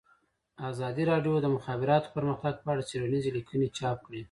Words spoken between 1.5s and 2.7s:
مخابراتو پرمختګ په